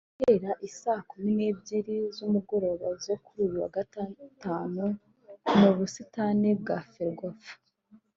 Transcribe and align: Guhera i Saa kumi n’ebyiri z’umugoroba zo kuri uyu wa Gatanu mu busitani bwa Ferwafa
Guhera 0.17 0.51
i 0.67 0.69
Saa 0.79 1.05
kumi 1.09 1.31
n’ebyiri 1.37 1.97
z’umugoroba 2.15 2.87
zo 3.05 3.15
kuri 3.23 3.39
uyu 3.47 3.57
wa 3.63 3.69
Gatanu 3.77 4.83
mu 5.59 5.69
busitani 5.77 6.49
bwa 6.61 6.77
Ferwafa 6.93 7.53